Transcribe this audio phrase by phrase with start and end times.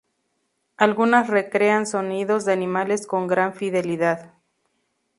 [0.77, 4.33] Algunas recrean sonidos de animales con gran fidelidad.